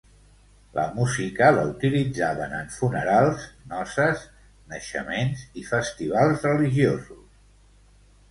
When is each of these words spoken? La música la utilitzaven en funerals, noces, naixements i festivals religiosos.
La 0.75 0.83
música 0.93 1.49
la 1.57 1.65
utilitzaven 1.71 2.55
en 2.59 2.71
funerals, 2.77 3.43
noces, 3.73 4.23
naixements 4.73 5.43
i 5.61 5.65
festivals 5.69 6.47
religiosos. 6.49 7.23